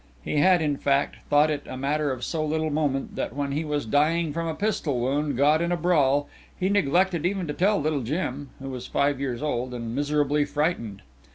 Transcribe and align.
He 0.23 0.37
had, 0.39 0.63
in 0.63 0.77
fact, 0.77 1.17
thought 1.29 1.51
it 1.51 1.61
a 1.69 1.77
matter 1.77 2.11
of 2.11 2.23
so 2.23 2.43
little 2.43 2.71
moment 2.71 3.15
that 3.17 3.35
when 3.35 3.51
he 3.51 3.63
was 3.63 3.85
dying 3.85 4.33
from 4.33 4.47
a 4.47 4.55
pistol 4.55 4.99
wound 4.99 5.37
got 5.37 5.61
in 5.61 5.71
a 5.71 5.77
brawl 5.77 6.27
he 6.59 6.69
neglected 6.69 7.23
even 7.23 7.45
to 7.45 7.53
tell 7.53 7.79
little 7.79 8.01
Jim, 8.01 8.49
who 8.57 8.71
was 8.71 8.87
five 8.87 9.19
years 9.19 9.43
old 9.43 9.75
and 9.75 9.93
miserably 9.93 10.43
frightened. 10.43 11.03